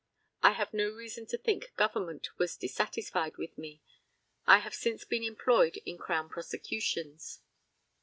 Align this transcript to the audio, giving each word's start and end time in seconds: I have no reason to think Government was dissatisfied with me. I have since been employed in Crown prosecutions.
I 0.41 0.53
have 0.53 0.73
no 0.73 0.89
reason 0.89 1.27
to 1.27 1.37
think 1.37 1.75
Government 1.75 2.29
was 2.39 2.57
dissatisfied 2.57 3.37
with 3.37 3.55
me. 3.55 3.83
I 4.47 4.57
have 4.57 4.73
since 4.73 5.05
been 5.05 5.21
employed 5.23 5.77
in 5.85 5.99
Crown 5.99 6.27
prosecutions. 6.27 7.41